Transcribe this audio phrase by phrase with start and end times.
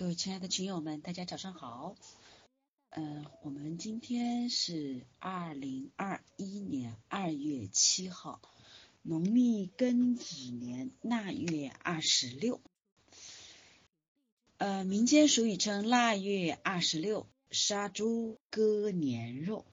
[0.00, 1.94] 各位亲爱的群友们，大家早上好。
[2.88, 8.40] 嗯，我们今天是二零二一年二月七号，
[9.02, 12.62] 农历庚子年腊月二十六。
[14.56, 19.66] 呃，民间俗语称腊月二十六杀猪割年肉，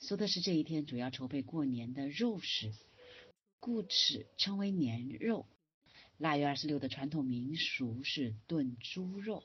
[0.00, 2.72] 说的是这一天主要筹备过年的肉食，
[3.60, 5.46] 故此称为年肉。
[6.18, 9.44] 腊月二十六的传统民俗是炖猪肉。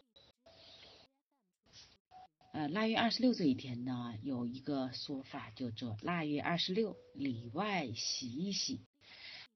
[2.52, 8.82] 呃，腊月二十六这一天呢，有一个说法叫做“腊月二十六里外洗一洗”，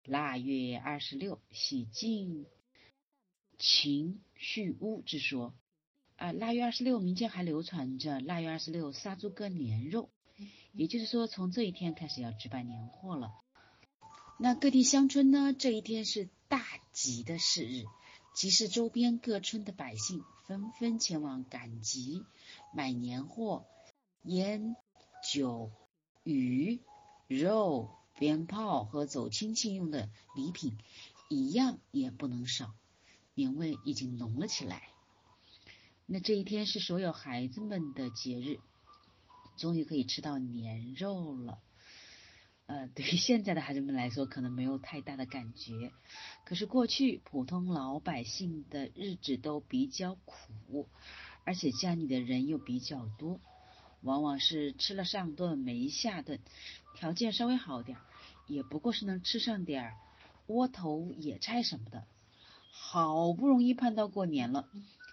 [0.05, 2.45] 腊月二十六洗净
[3.57, 5.55] 情去污之说。
[6.15, 10.11] 啊，腊月二十六民间还流传着腊月二十六杀猪割年肉，
[10.71, 13.31] 也就是说从这一天开始要置办年货了。
[14.39, 17.85] 那各地乡村呢，这一天是大集的事日，
[18.35, 22.23] 集市周边各村的百姓纷纷前往赶集，
[22.71, 23.65] 买年货，
[24.21, 24.75] 烟
[25.27, 25.71] 酒、
[26.23, 26.79] 鱼、
[27.27, 30.77] 肉、鞭炮和走亲戚用的礼品，
[31.29, 32.75] 一样也不能少，
[33.33, 34.87] 年味已经浓了起来。
[36.05, 38.59] 那这一天是所有孩子们的节日，
[39.57, 41.59] 终于可以吃到年肉了。
[42.65, 45.91] 呃，对于现在的孩子们来说，可能没有太大的感觉。
[46.45, 50.87] 可是过去普通老百姓的日子都比较苦，
[51.43, 53.41] 而且家里的人又比较多，
[54.01, 56.39] 往往是吃了上顿没下顿，
[56.95, 57.97] 条件稍微好点，
[58.47, 59.93] 也不过是能吃上点
[60.47, 62.05] 窝头、野菜什么的。
[62.71, 64.69] 好不容易盼到过年了，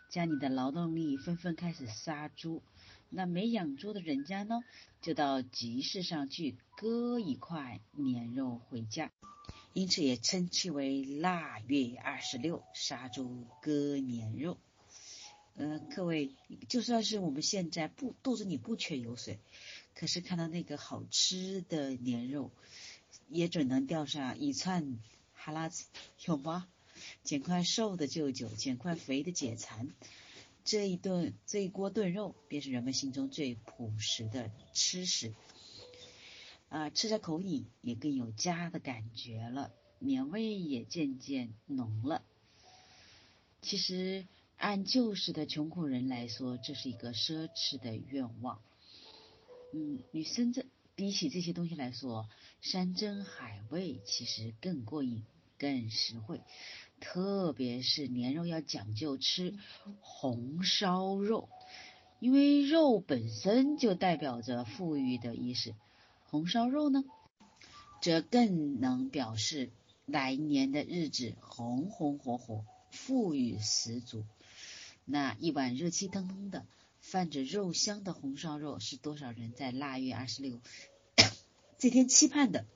[0.08, 2.62] 家里的劳动力纷纷开始杀猪。
[3.10, 4.62] 那没养猪的人家呢，
[5.02, 9.10] 就到集市上去割一块年肉回家，
[9.72, 14.56] 因此也称其为腊月二十六杀猪割年肉。
[15.56, 16.30] 呃，各位，
[16.68, 19.38] 就算是我们现在不肚子里不缺油水，
[19.94, 22.50] 可是看到那个好吃的年肉，
[23.28, 24.98] 也准能钓上一串
[25.34, 25.84] 哈喇子，
[26.24, 26.68] 有吗？
[27.24, 29.88] 捡块瘦的舅舅，捡块肥的解馋。
[30.64, 35.34] 这一顿这一锅炖肉，便是人们心中最朴实的吃食，
[36.68, 42.22] 啊，吃着口瘾也更有家的感觉了，年味也渐渐浓了。
[43.62, 44.26] 其实
[44.56, 48.60] 按旧时的穷苦人来说，这是一个奢侈的愿望。
[49.72, 52.28] 嗯，女生这比起这些东西来说，
[52.60, 55.24] 山珍海味其实更过瘾，
[55.58, 56.40] 更实惠。
[57.00, 59.54] 特别是年肉要讲究吃
[60.00, 61.48] 红烧肉，
[62.20, 65.74] 因为肉本身就代表着富裕的意思。
[66.24, 67.02] 红烧肉呢，
[68.00, 69.70] 则更能表示
[70.06, 74.24] 来年的日子红红火火、富裕十足。
[75.04, 76.66] 那一碗热气腾腾的、
[77.00, 80.60] 泛着肉香的红烧肉，是多少人在腊月二十六
[81.78, 82.66] 这天期盼的。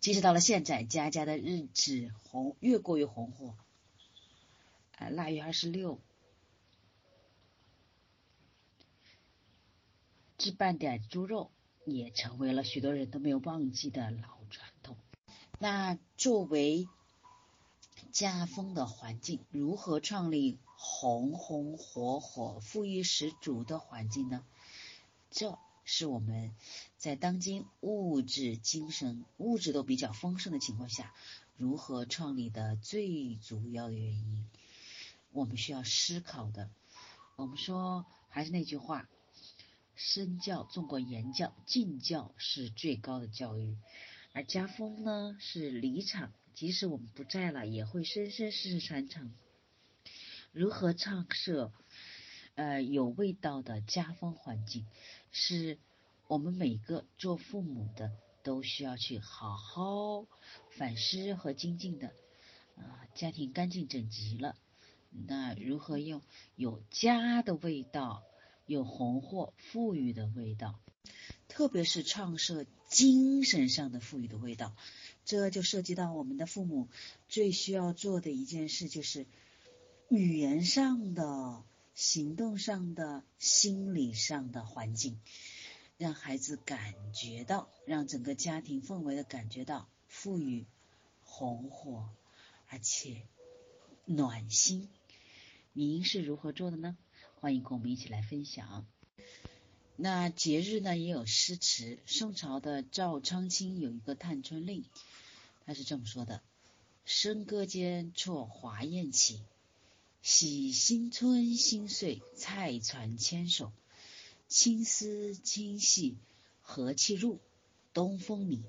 [0.00, 3.56] 即使到了现在，家家的日子红越过越红火。
[4.96, 6.00] 啊，腊月二十六，
[10.36, 11.50] 置办点猪肉，
[11.84, 14.96] 也成为了许多人都没有忘记的老传统。
[15.58, 16.88] 那作为
[18.12, 24.44] 家风的环境，如何创立红红火火、富裕十足的环境呢？
[25.30, 25.58] 这。
[25.90, 26.54] 是我们
[26.98, 31.14] 在当今物质、精神、物质都比较丰盛的情况下，
[31.56, 34.46] 如何创立的最主要的原因，
[35.32, 36.68] 我们需要思考的。
[37.36, 39.08] 我们说，还是那句话，
[39.96, 43.78] 身教重过言教，敬教是最高的教育，
[44.34, 49.32] 而家风呢是离场，即使我们不在了，也会生生世世传承。
[50.52, 51.72] 如何创设
[52.58, 54.84] 呃有味道的家风环境？
[55.30, 55.78] 是
[56.26, 58.10] 我们每个做父母的
[58.42, 60.26] 都需要去好好
[60.68, 62.08] 反思和精进的
[62.74, 63.06] 啊。
[63.14, 64.56] 家庭干净整齐了，
[65.12, 66.20] 那如何用
[66.56, 68.24] 有家的味道，
[68.66, 70.80] 有红火富裕的味道，
[71.46, 74.74] 特别是创设精神上的富裕的味道，
[75.24, 76.88] 这就涉及到我们的父母
[77.28, 79.28] 最需要做的一件事，就是
[80.08, 81.62] 语言上的。
[82.00, 85.18] 行动上的、心理上的环境，
[85.96, 90.64] 让孩子感觉到，让整个家庭氛围的感觉到富裕、
[91.24, 92.08] 红火，
[92.68, 93.26] 而且
[94.04, 94.88] 暖心。
[95.72, 96.96] 您是如何做的呢？
[97.40, 98.86] 欢迎跟我们一起来分享。
[99.96, 104.84] 那节日呢也有诗词，宋朝的赵昌卿有一个探春令，
[105.66, 106.42] 他是这么说的：
[107.04, 109.42] 笙歌间错华宴起。
[110.30, 113.72] 喜新春新岁，菜船牵手，
[114.46, 116.18] 青丝轻细，
[116.60, 117.40] 和气入，
[117.94, 118.62] 东风里，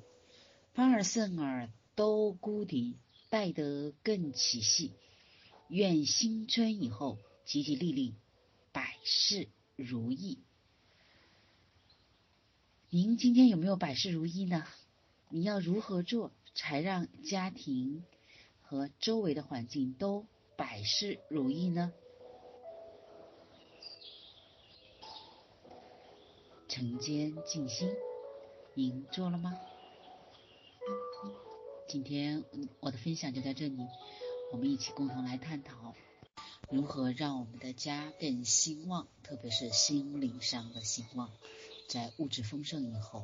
[0.74, 2.96] 凡尔圣尔都孤敌，
[3.30, 4.94] 待得更起戏。
[5.68, 8.16] 愿新春以后，吉吉利利，
[8.72, 10.38] 百事如意。
[12.90, 14.66] 您今天有没有百事如意呢？
[15.28, 18.02] 你要如何做才让家庭
[18.62, 20.26] 和周围的环境都
[20.60, 21.94] 百事如意呢？
[26.68, 27.90] 晨间静心，
[28.74, 29.58] 您做了吗？
[31.88, 32.44] 今天
[32.82, 33.78] 我的分享就在这里，
[34.52, 35.96] 我们一起共同来探讨
[36.70, 41.32] 如何让我们的家更兴旺，特别是心灵上的兴旺。
[41.88, 43.24] 在物质丰盛以后。